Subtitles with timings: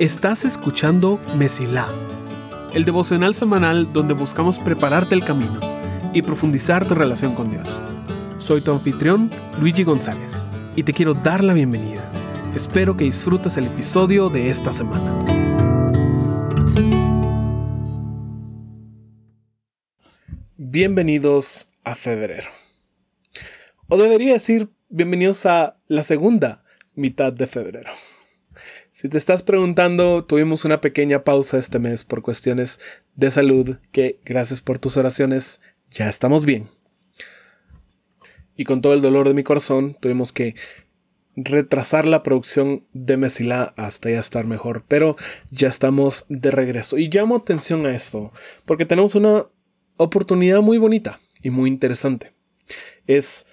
[0.00, 1.86] Estás escuchando Mesilá,
[2.74, 5.60] el devocional semanal donde buscamos prepararte el camino
[6.12, 7.86] y profundizar tu relación con Dios.
[8.38, 9.30] Soy tu anfitrión,
[9.60, 12.02] Luigi González, y te quiero dar la bienvenida.
[12.56, 15.24] Espero que disfrutes el episodio de esta semana.
[20.56, 22.48] Bienvenidos a febrero.
[23.86, 26.64] O debería decir, bienvenidos a la segunda
[26.94, 27.90] mitad de febrero.
[28.92, 32.80] Si te estás preguntando, tuvimos una pequeña pausa este mes por cuestiones
[33.16, 35.60] de salud que, gracias por tus oraciones,
[35.90, 36.68] ya estamos bien.
[38.56, 40.54] Y con todo el dolor de mi corazón, tuvimos que
[41.34, 45.16] retrasar la producción de Mesila hasta ya estar mejor, pero
[45.50, 46.98] ya estamos de regreso.
[46.98, 48.32] Y llamo atención a esto,
[48.66, 49.46] porque tenemos una
[49.96, 52.34] oportunidad muy bonita y muy interesante.
[53.06, 53.46] Es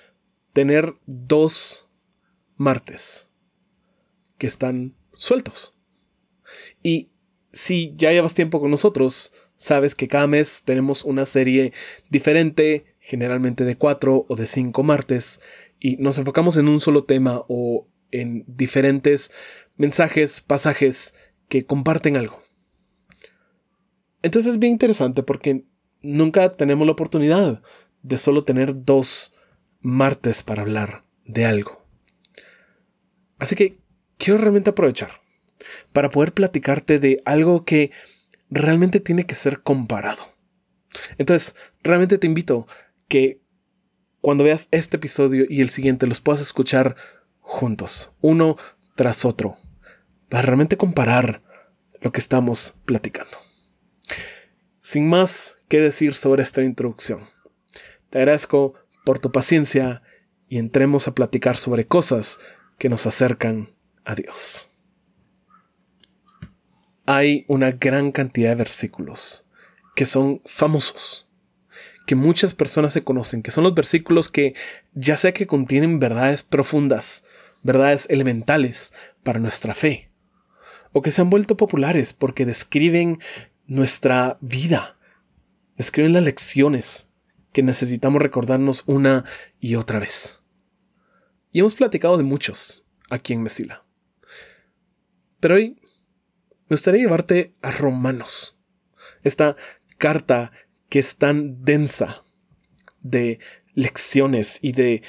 [0.52, 1.88] tener dos
[2.58, 3.27] martes
[4.38, 5.76] que están sueltos.
[6.84, 7.10] Y
[7.52, 11.74] si ya llevas tiempo con nosotros, sabes que cada mes tenemos una serie
[12.10, 15.42] diferente, generalmente de cuatro o de cinco martes,
[15.80, 19.32] y nos enfocamos en un solo tema o en diferentes
[19.76, 21.16] mensajes, pasajes
[21.50, 22.42] que comparten algo.
[24.22, 25.66] Entonces es bien interesante porque
[26.02, 27.62] nunca tenemos la oportunidad
[28.02, 29.34] de solo tener dos
[29.82, 31.86] martes para hablar de algo.
[33.38, 33.78] Así que
[34.18, 35.20] quiero realmente aprovechar
[35.94, 37.92] para poder platicarte de algo que
[38.50, 40.22] realmente tiene que ser comparado.
[41.18, 42.68] Entonces, realmente te invito
[43.08, 43.42] que
[44.22, 46.96] cuando veas este episodio y el siguiente los puedas escuchar
[47.40, 48.58] juntos, uno
[48.96, 49.58] tras otro,
[50.30, 51.44] para realmente comparar
[52.02, 53.38] lo que estamos platicando.
[54.82, 57.22] Sin más que decir sobre esta introducción,
[58.10, 58.74] te agradezco
[59.06, 60.02] por tu paciencia
[60.50, 62.40] y entremos a platicar sobre cosas
[62.78, 63.70] que nos acercan
[64.08, 64.70] a Dios.
[67.06, 69.46] Hay una gran cantidad de versículos
[69.96, 71.28] que son famosos,
[72.06, 74.56] que muchas personas se conocen, que son los versículos que
[74.94, 77.26] ya sea que contienen verdades profundas,
[77.64, 80.10] verdades elementales para nuestra fe,
[80.94, 83.20] o que se han vuelto populares porque describen
[83.66, 84.98] nuestra vida,
[85.76, 87.12] describen las lecciones
[87.52, 89.26] que necesitamos recordarnos una
[89.60, 90.44] y otra vez.
[91.52, 93.87] Y hemos platicado de muchos aquí en Mesila.
[95.40, 95.80] Pero hoy
[96.70, 98.58] me gustaría llevarte a Romanos,
[99.24, 99.56] esta
[99.98, 100.52] carta
[100.90, 102.24] que es tan densa
[103.02, 103.40] de
[103.74, 105.04] lecciones y de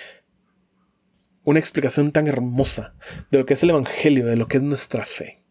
[1.44, 2.94] una explicación tan hermosa
[3.30, 5.42] de lo que es el Evangelio, de lo que es nuestra fe.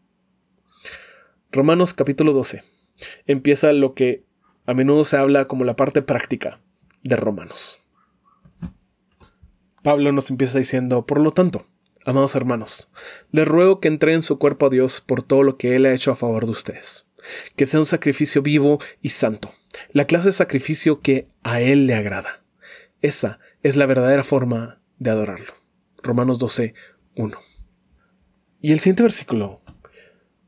[1.51, 2.63] Romanos capítulo 12
[3.25, 4.25] empieza lo que
[4.65, 6.61] a menudo se habla como la parte práctica
[7.03, 7.79] de Romanos.
[9.81, 11.65] Pablo nos empieza diciendo, por lo tanto,
[12.07, 12.89] amados hermanos,
[13.31, 16.09] les ruego que entreguen su cuerpo a Dios por todo lo que Él ha hecho
[16.09, 17.09] a favor de ustedes,
[17.57, 19.53] que sea un sacrificio vivo y santo,
[19.91, 22.41] la clase de sacrificio que a Él le agrada.
[23.01, 25.53] Esa es la verdadera forma de adorarlo.
[26.01, 26.73] Romanos 12,
[27.17, 27.37] 1.
[28.61, 29.59] Y el siguiente versículo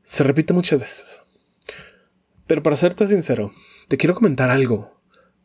[0.02, 1.22] se repite muchas veces.
[2.46, 3.52] Pero para serte sincero,
[3.88, 4.98] te quiero comentar algo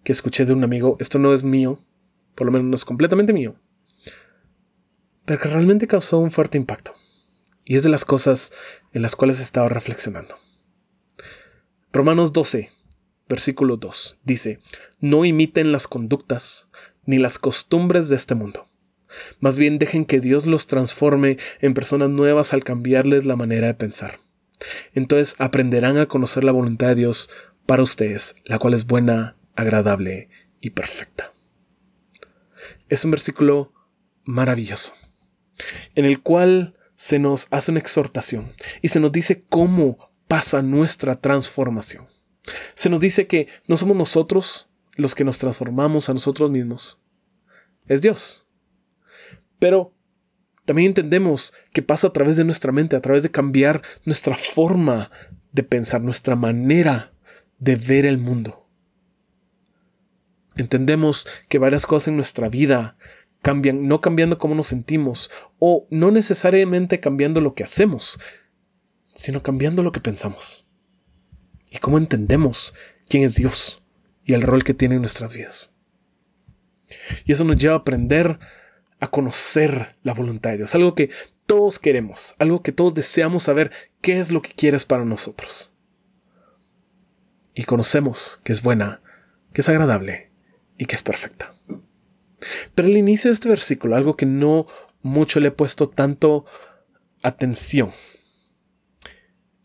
[0.05, 0.95] que escuché de un amigo.
[1.01, 1.77] Esto no es mío,
[2.35, 3.59] por lo menos no es completamente mío,
[5.25, 6.93] pero que realmente causó un fuerte impacto.
[7.63, 8.53] Y es de las cosas
[8.93, 10.37] en las cuales he estado reflexionando.
[11.91, 12.69] Romanos 12,
[13.27, 14.59] versículo 2, dice,
[14.99, 16.69] no imiten las conductas
[17.05, 18.67] ni las costumbres de este mundo.
[19.39, 23.73] Más bien dejen que Dios los transforme en personas nuevas al cambiarles la manera de
[23.73, 24.19] pensar.
[24.93, 27.29] Entonces aprenderán a conocer la voluntad de Dios
[27.65, 31.33] para ustedes, la cual es buena, agradable y perfecta.
[32.89, 33.73] Es un versículo
[34.23, 34.93] maravilloso,
[35.95, 41.15] en el cual se nos hace una exhortación y se nos dice cómo pasa nuestra
[41.15, 42.07] transformación.
[42.73, 47.01] Se nos dice que no somos nosotros los que nos transformamos a nosotros mismos,
[47.87, 48.45] es Dios.
[49.59, 49.93] Pero
[50.65, 55.11] también entendemos que pasa a través de nuestra mente, a través de cambiar nuestra forma
[55.51, 57.13] de pensar, nuestra manera
[57.59, 58.67] de ver el mundo.
[60.55, 62.97] Entendemos que varias cosas en nuestra vida
[63.45, 68.19] cambian, no cambiando cómo nos sentimos, o no necesariamente cambiando lo que hacemos,
[69.13, 70.65] sino cambiando lo que pensamos.
[71.69, 72.73] Y cómo entendemos
[73.07, 73.83] quién es Dios
[74.23, 75.71] y el rol que tiene en nuestras vidas.
[77.23, 78.39] Y eso nos lleva a aprender
[78.99, 81.11] a conocer la voluntad de Dios, algo que
[81.45, 83.69] todos queremos, algo que todos deseamos saber
[84.01, 85.71] qué es lo que quieres para nosotros.
[87.53, 89.03] Y conocemos que es buena,
[89.53, 90.31] que es agradable
[90.79, 91.53] y que es perfecta.
[92.73, 94.67] Pero el inicio de este versículo, algo que no
[95.01, 96.45] mucho le he puesto tanto
[97.21, 97.91] atención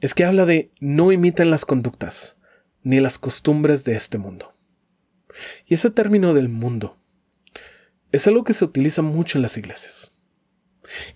[0.01, 2.39] es que habla de no imiten las conductas
[2.83, 4.53] ni las costumbres de este mundo.
[5.67, 6.97] Y ese término del mundo
[8.11, 10.17] es algo que se utiliza mucho en las iglesias.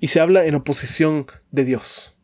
[0.00, 2.16] Y se habla en oposición de Dios.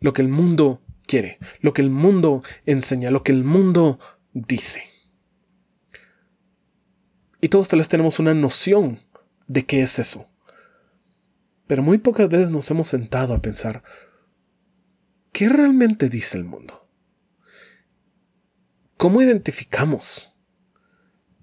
[0.00, 3.98] Lo que el mundo quiere, lo que el mundo enseña, lo que el mundo
[4.32, 4.84] dice.
[7.42, 9.00] Y todos tal vez tenemos una noción
[9.48, 10.30] de qué es eso.
[11.66, 13.82] Pero muy pocas veces nos hemos sentado a pensar,
[15.32, 16.88] ¿qué realmente dice el mundo?
[18.96, 20.38] ¿Cómo identificamos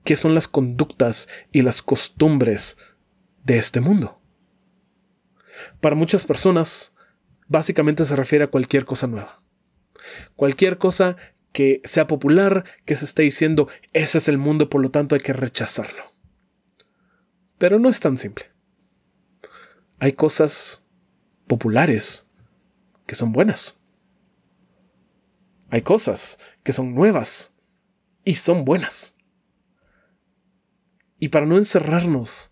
[0.05, 2.77] qué son las conductas y las costumbres
[3.43, 4.21] de este mundo?
[5.81, 6.93] Para muchas personas,
[7.49, 9.43] básicamente se refiere a cualquier cosa nueva.
[10.37, 11.17] Cualquier cosa
[11.51, 15.21] que sea popular, que se esté diciendo, ese es el mundo, por lo tanto hay
[15.21, 16.03] que rechazarlo.
[17.57, 18.45] Pero no es tan simple.
[19.99, 20.83] Hay cosas
[21.47, 22.27] populares
[23.05, 23.77] que son buenas.
[25.69, 27.53] Hay cosas que son nuevas
[28.23, 29.13] y son buenas.
[31.19, 32.51] Y para no encerrarnos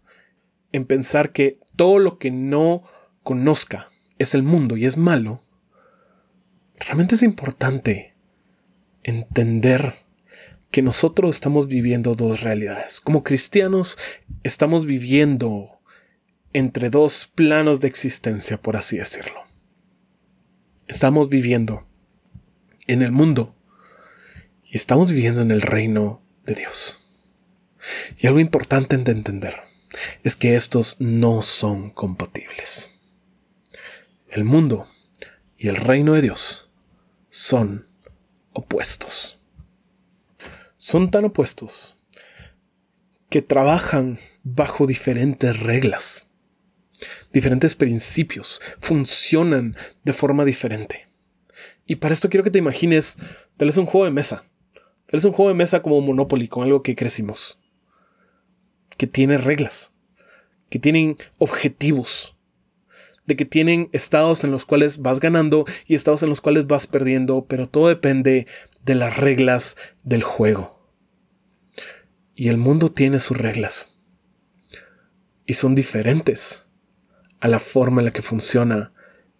[0.71, 2.83] en pensar que todo lo que no
[3.23, 5.41] conozca es el mundo y es malo,
[6.75, 8.16] realmente es importante
[9.07, 9.95] entender
[10.69, 13.01] que nosotros estamos viviendo dos realidades.
[13.01, 13.97] Como cristianos
[14.43, 15.79] estamos viviendo
[16.53, 19.41] entre dos planos de existencia, por así decirlo.
[20.87, 21.87] Estamos viviendo
[22.85, 23.55] en el mundo
[24.63, 26.99] y estamos viviendo en el reino de Dios.
[28.17, 29.55] Y algo importante de entender
[30.23, 32.91] es que estos no son compatibles.
[34.29, 34.87] El mundo
[35.57, 36.69] y el reino de Dios
[37.29, 37.86] son
[38.57, 39.39] opuestos.
[40.77, 41.95] Son tan opuestos
[43.29, 46.31] que trabajan bajo diferentes reglas,
[47.31, 51.07] diferentes principios, funcionan de forma diferente.
[51.85, 53.17] Y para esto quiero que te imagines,
[53.57, 54.43] tal vez un juego de mesa,
[55.05, 57.61] tal un juego de mesa como Monopoly, con algo que crecimos,
[58.97, 59.93] que tiene reglas,
[60.69, 62.36] que tienen objetivos,
[63.27, 66.87] de que tienen estados en los cuales vas ganando y estados en los cuales vas
[66.87, 68.47] perdiendo, pero todo depende
[68.83, 70.91] de las reglas del juego.
[72.33, 74.01] Y el mundo tiene sus reglas.
[75.45, 76.67] Y son diferentes
[77.39, 78.93] a la forma en la que funciona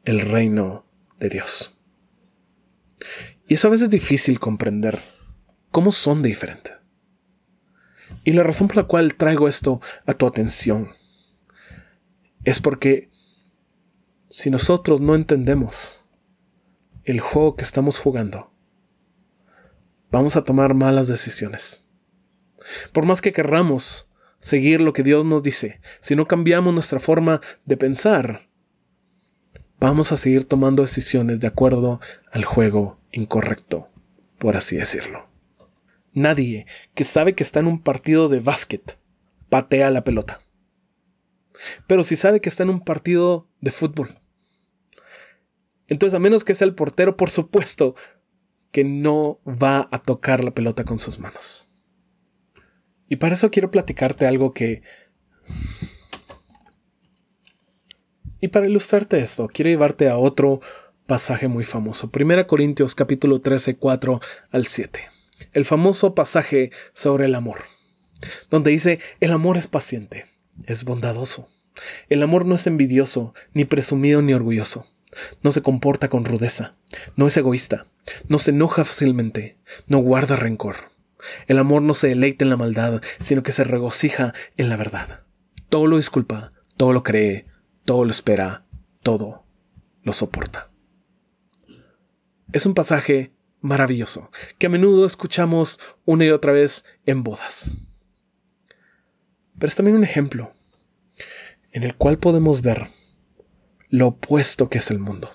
[0.04, 0.86] el reino
[1.20, 1.80] de Dios.
[3.48, 5.02] Y es a veces difícil comprender
[5.72, 6.72] cómo son de diferente.
[8.24, 10.90] Y la razón por la cual traigo esto a tu atención
[12.44, 13.10] es porque
[14.30, 16.06] si nosotros no entendemos
[17.04, 18.52] el juego que estamos jugando,
[20.12, 21.86] vamos a tomar malas decisiones.
[22.92, 24.10] Por más que querramos
[24.40, 28.50] seguir lo que Dios nos dice, si no cambiamos nuestra forma de pensar,
[29.80, 32.02] vamos a seguir tomando decisiones de acuerdo
[32.32, 33.90] al juego incorrecto,
[34.38, 35.30] por así decirlo.
[36.14, 36.66] Nadie
[36.96, 38.98] que sabe que está en un partido de básquet
[39.50, 40.42] patea la pelota.
[41.88, 44.20] Pero si sabe que está en un partido de fútbol.
[45.88, 47.96] Entonces, a menos que sea el portero, por supuesto
[48.72, 51.66] que no va a tocar la pelota con sus manos.
[53.10, 54.84] Y para eso quiero platicarte algo que...
[58.40, 60.60] Y para ilustrarte esto, quiero llevarte a otro
[61.08, 62.12] pasaje muy famoso.
[62.14, 64.20] 1 Corintios capítulo 13, 4
[64.52, 65.00] al 7.
[65.54, 67.60] El famoso pasaje sobre el amor,
[68.50, 70.26] donde dice, el amor es paciente,
[70.66, 71.50] es bondadoso
[72.10, 74.86] el amor no es envidioso, ni presumido, ni orgulloso.
[75.42, 76.76] No se comporta con rudeza,
[77.16, 77.88] no es egoísta,
[78.28, 80.76] no se enoja fácilmente, no guarda rencor.
[81.48, 85.24] El amor no se deleita en la maldad, sino que se regocija en la verdad.
[85.70, 87.48] Todo lo disculpa, todo lo cree,
[87.86, 88.66] todo lo espera,
[89.02, 89.46] todo
[90.04, 90.72] lo soporta.
[92.54, 97.76] Es un pasaje maravilloso que a menudo escuchamos una y otra vez en bodas.
[99.58, 100.52] Pero es también un ejemplo
[101.72, 102.88] en el cual podemos ver
[103.90, 105.32] lo opuesto que es el mundo.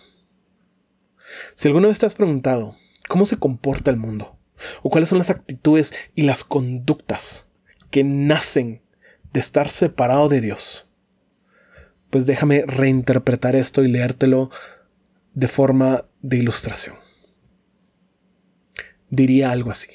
[1.55, 2.76] Si alguna vez te has preguntado
[3.09, 4.38] cómo se comporta el mundo,
[4.83, 7.49] o cuáles son las actitudes y las conductas
[7.91, 8.83] que nacen
[9.33, 10.88] de estar separado de Dios,
[12.11, 14.50] pues déjame reinterpretar esto y leértelo
[15.35, 16.97] de forma de ilustración.
[19.09, 19.88] Diría algo así.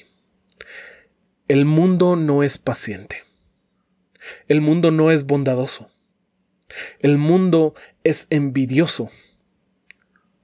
[1.46, 3.27] El mundo no es paciente.
[4.46, 5.90] El mundo no es bondadoso.
[7.00, 9.10] El mundo es envidioso,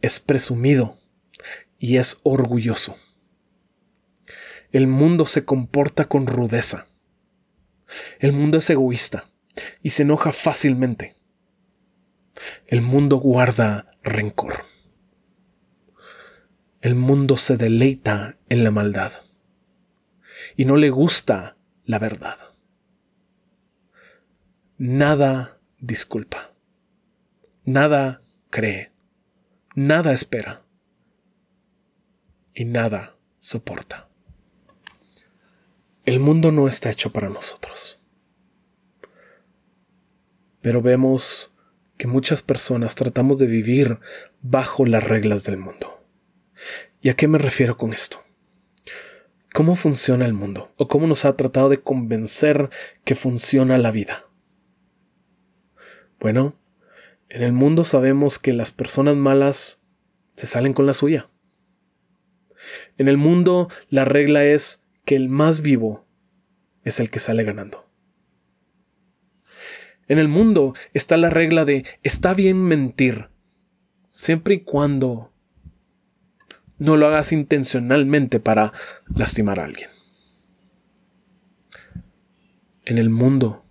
[0.00, 0.98] es presumido
[1.78, 2.96] y es orgulloso.
[4.72, 6.86] El mundo se comporta con rudeza.
[8.18, 9.30] El mundo es egoísta
[9.82, 11.14] y se enoja fácilmente.
[12.66, 14.64] El mundo guarda rencor.
[16.80, 19.12] El mundo se deleita en la maldad
[20.56, 22.53] y no le gusta la verdad.
[24.76, 26.52] Nada disculpa,
[27.64, 28.90] nada cree,
[29.76, 30.64] nada espera
[32.52, 34.08] y nada soporta.
[36.04, 38.00] El mundo no está hecho para nosotros.
[40.60, 41.54] Pero vemos
[41.96, 44.00] que muchas personas tratamos de vivir
[44.42, 46.00] bajo las reglas del mundo.
[47.00, 48.18] ¿Y a qué me refiero con esto?
[49.52, 50.72] ¿Cómo funciona el mundo?
[50.78, 52.70] ¿O cómo nos ha tratado de convencer
[53.04, 54.24] que funciona la vida?
[56.24, 56.58] Bueno,
[57.28, 59.82] en el mundo sabemos que las personas malas
[60.36, 61.26] se salen con la suya.
[62.96, 66.06] En el mundo la regla es que el más vivo
[66.82, 67.86] es el que sale ganando.
[70.08, 73.28] En el mundo está la regla de está bien mentir,
[74.08, 75.30] siempre y cuando
[76.78, 78.72] no lo hagas intencionalmente para
[79.14, 79.90] lastimar a alguien.
[82.86, 83.63] En el mundo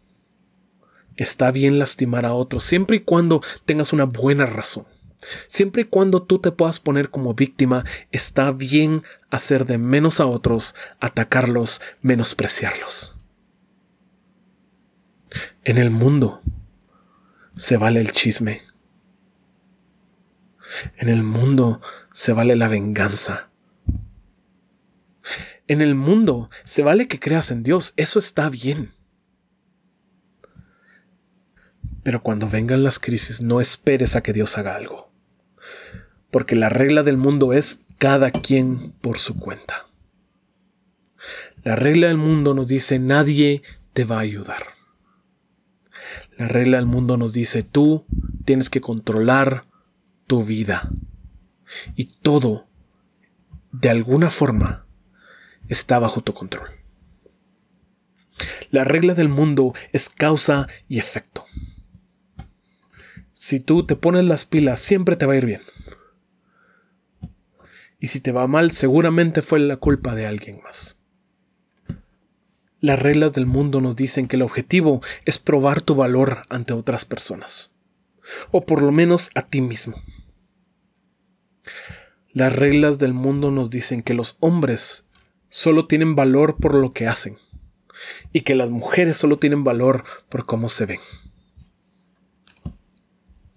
[1.18, 4.86] está bien lastimar a otros, siempre y cuando tengas una buena razón.
[5.48, 10.26] Siempre y cuando tú te puedas poner como víctima, está bien hacer de menos a
[10.26, 13.16] otros, atacarlos, menospreciarlos.
[15.64, 16.42] En el mundo
[17.56, 18.62] se vale el chisme.
[20.98, 23.50] En el mundo se vale la venganza.
[25.68, 28.92] En el mundo se vale que creas en Dios, eso está bien.
[32.04, 35.12] Pero cuando vengan las crisis no esperes a que Dios haga algo.
[36.32, 39.86] Porque la regla del mundo es cada quien por su cuenta.
[41.64, 44.64] La regla del mundo nos dice nadie te va a ayudar.
[46.38, 48.06] La regla del mundo nos dice tú
[48.44, 49.66] tienes que controlar
[50.28, 50.90] tu vida.
[51.96, 52.68] Y todo,
[53.72, 54.86] de alguna forma,
[55.70, 56.70] está bajo tu control.
[58.72, 61.46] La regla del mundo es causa y efecto.
[63.34, 65.62] Si tú te pones las pilas, siempre te va a ir bien.
[68.00, 70.98] Y si te va mal, seguramente fue la culpa de alguien más.
[72.80, 77.06] Las reglas del mundo nos dicen que el objetivo es probar tu valor ante otras
[77.06, 77.72] personas,
[78.52, 79.96] o por lo menos a ti mismo.
[82.34, 85.06] Las reglas del mundo nos dicen que los hombres
[85.48, 87.38] solo tienen valor por lo que hacen,
[88.34, 91.00] y que las mujeres solo tienen valor por cómo se ven.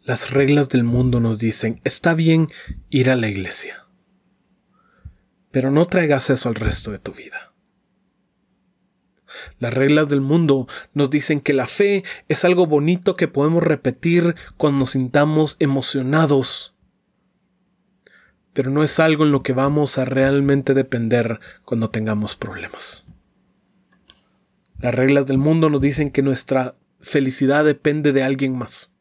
[0.06, 2.46] Las reglas del mundo nos dicen, está bien
[2.90, 3.88] ir a la iglesia,
[5.50, 7.52] pero no traigas eso al resto de tu vida.
[9.58, 14.36] Las reglas del mundo nos dicen que la fe es algo bonito que podemos repetir
[14.56, 16.76] cuando nos sintamos emocionados,
[18.52, 23.08] pero no es algo en lo que vamos a realmente depender cuando tengamos problemas.
[24.78, 28.95] Las reglas del mundo nos dicen que nuestra felicidad depende de alguien más,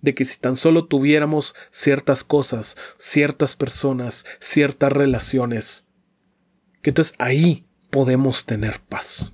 [0.00, 5.88] de que si tan solo tuviéramos ciertas cosas, ciertas personas, ciertas relaciones,
[6.82, 9.32] que entonces ahí podemos tener paz.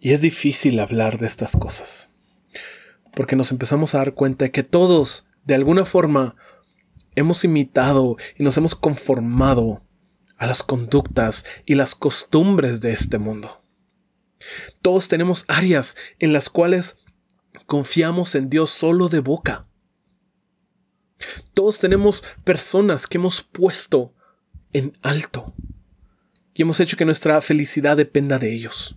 [0.00, 2.10] Y es difícil hablar de estas cosas,
[3.14, 6.36] porque nos empezamos a dar cuenta de que todos, de alguna forma,
[7.16, 9.82] hemos imitado y nos hemos conformado
[10.36, 13.62] a las conductas y las costumbres de este mundo.
[14.82, 17.04] Todos tenemos áreas en las cuales
[17.68, 19.68] confiamos en Dios solo de boca.
[21.54, 24.12] Todos tenemos personas que hemos puesto
[24.72, 25.54] en alto
[26.52, 28.96] y hemos hecho que nuestra felicidad dependa de ellos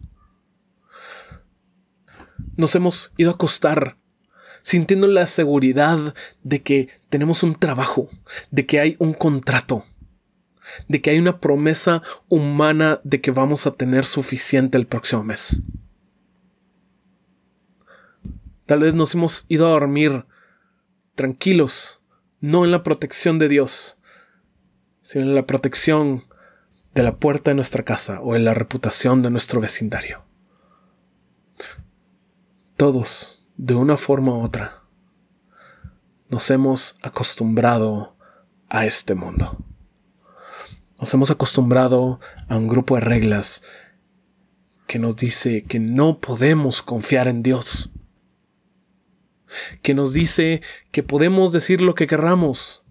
[2.56, 3.98] nos hemos ido a acostar
[4.62, 6.13] sintiendo la seguridad
[6.44, 8.10] de que tenemos un trabajo,
[8.51, 9.84] de que hay un contrato,
[10.88, 15.62] de que hay una promesa humana de que vamos a tener suficiente el próximo mes.
[18.72, 20.25] Tal vez nos hemos ido a dormir
[21.16, 22.00] tranquilos,
[22.40, 23.98] no en la protección de Dios,
[25.01, 26.24] sino en la protección
[26.96, 30.24] de la puerta de nuestra casa o en la reputación de nuestro vecindario.
[32.78, 34.84] Todos, de una forma u otra,
[36.30, 38.16] nos hemos acostumbrado
[38.70, 39.58] a este mundo.
[40.98, 43.63] Nos hemos acostumbrado a un grupo de reglas
[44.88, 47.90] que nos dice que no podemos confiar en Dios.
[49.81, 52.84] Que nos dice que podemos decir lo que querramos,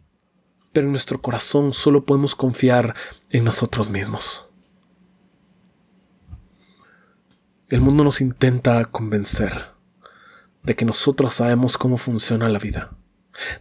[0.73, 2.95] pero en nuestro corazón solo podemos confiar
[3.31, 4.49] en nosotros mismos.
[7.69, 9.71] El mundo nos intenta convencer
[10.63, 12.97] de que nosotros sabemos cómo funciona la vida,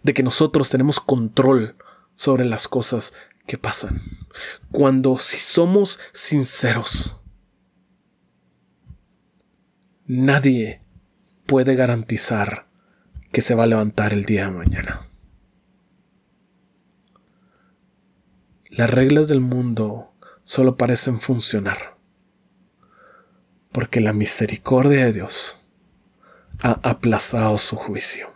[0.04, 1.76] de que nosotros tenemos control
[2.16, 3.14] sobre las cosas
[3.46, 4.02] que pasan.
[4.72, 7.18] Cuando si somos sinceros,
[10.06, 10.82] nadie
[11.46, 12.69] puede garantizar
[13.32, 15.02] que se va a levantar el día de mañana.
[18.70, 22.00] Las reglas del mundo solo parecen funcionar
[23.72, 25.58] porque la misericordia de Dios
[26.60, 28.30] ha aplazado su juicio.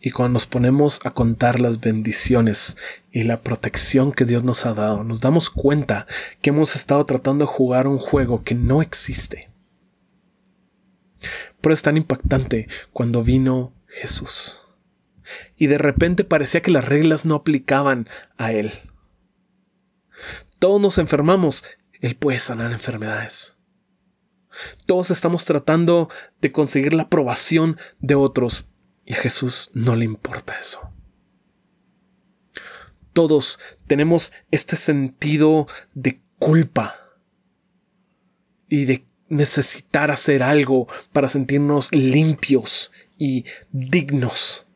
[0.00, 2.76] Y cuando nos ponemos a contar las bendiciones
[3.12, 6.06] y la protección que Dios nos ha dado, nos damos cuenta
[6.40, 9.51] que hemos estado tratando de jugar un juego que no existe.
[11.62, 14.66] Pero es tan impactante cuando vino Jesús.
[15.56, 18.72] Y de repente parecía que las reglas no aplicaban a Él.
[20.58, 21.64] Todos nos enfermamos,
[22.00, 23.56] Él puede sanar enfermedades.
[24.86, 28.72] Todos estamos tratando de conseguir la aprobación de otros
[29.04, 30.92] y a Jesús no le importa eso.
[33.12, 36.96] Todos tenemos este sentido de culpa
[38.68, 44.66] y de necesitar hacer algo para sentirnos limpios y dignos.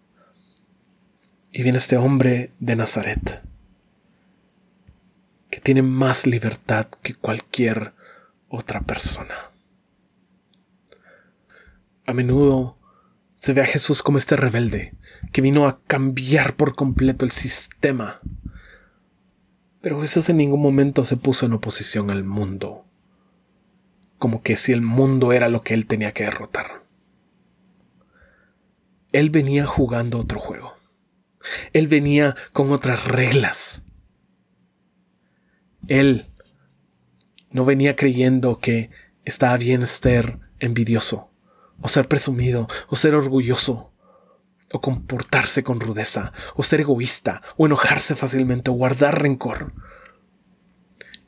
[1.53, 3.43] Y viene este hombre de Nazaret,
[5.51, 7.93] que tiene más libertad que cualquier
[8.49, 9.35] otra persona.
[12.07, 12.79] A menudo
[13.39, 14.95] se ve a Jesús como este rebelde
[15.33, 18.21] que vino a cambiar por completo el sistema.
[19.83, 22.86] Pero Jesús en ningún momento se puso en oposición al mundo,
[24.19, 26.83] como que si el mundo era lo que él tenía que derrotar.
[29.13, 30.77] Él venía jugando otro juego.
[31.73, 33.85] Él venía con otras reglas.
[35.87, 36.27] Él
[37.51, 38.91] no venía creyendo que
[39.25, 41.31] estaba bien ser envidioso
[41.81, 43.93] o ser presumido, o ser orgulloso,
[44.73, 49.73] o comportarse con rudeza, o ser egoísta, o enojarse fácilmente, o guardar rencor.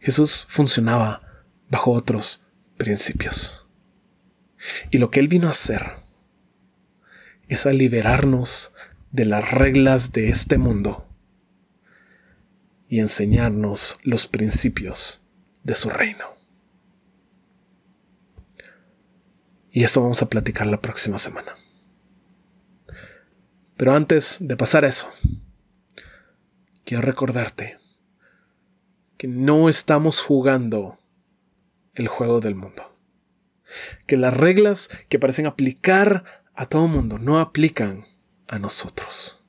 [0.01, 1.22] Jesús funcionaba
[1.70, 2.48] bajo otros
[2.79, 3.67] principios.
[4.91, 5.97] Y lo que Él vino a hacer
[7.49, 8.73] es a liberarnos
[9.11, 11.07] de las reglas de este mundo
[12.88, 15.21] y enseñarnos los principios
[15.62, 16.25] de su reino.
[19.71, 21.53] Y eso vamos a platicar la próxima semana.
[23.77, 25.09] Pero antes de pasar a eso,
[26.85, 27.79] quiero recordarte
[29.17, 30.99] que no estamos jugando
[31.99, 32.97] el juego del mundo.
[34.07, 38.05] Que las reglas que parecen aplicar a todo mundo no aplican
[38.49, 39.45] a nosotros.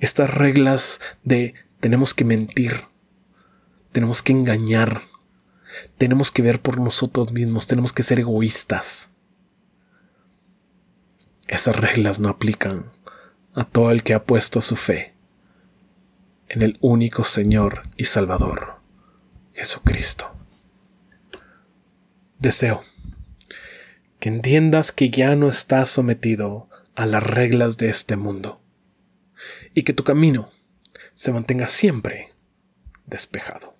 [0.00, 2.84] Estas reglas de tenemos que mentir,
[3.92, 5.02] tenemos que engañar,
[5.96, 9.12] tenemos que ver por nosotros mismos, tenemos que ser egoístas.
[11.46, 12.92] Esas reglas no aplican
[13.54, 15.14] a todo el que ha puesto su fe
[16.48, 18.80] en el único Señor y Salvador,
[19.52, 20.39] Jesucristo.
[22.40, 22.82] Deseo
[24.18, 28.62] que entiendas que ya no estás sometido a las reglas de este mundo
[29.74, 30.48] y que tu camino
[31.14, 32.32] se mantenga siempre
[33.04, 33.74] despejado.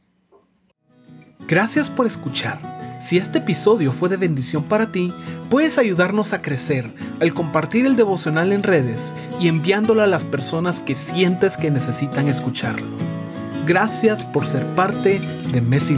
[1.48, 2.60] Gracias por escuchar.
[3.00, 5.10] Si este episodio fue de bendición para ti,
[5.48, 10.80] puedes ayudarnos a crecer al compartir el devocional en redes y enviándolo a las personas
[10.80, 12.86] que sientes que necesitan escucharlo.
[13.66, 15.18] Gracias por ser parte
[15.50, 15.96] de Messi